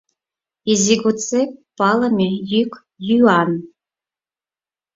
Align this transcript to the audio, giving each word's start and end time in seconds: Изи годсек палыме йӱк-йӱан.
Изи 0.71 0.95
годсек 1.03 1.49
палыме 1.77 2.29
йӱк-йӱан. 2.51 3.51